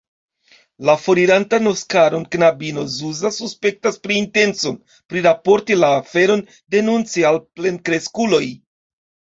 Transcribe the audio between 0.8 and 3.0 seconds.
La forirantan Oskaron knabino